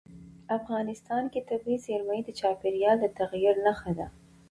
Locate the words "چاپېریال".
2.39-2.97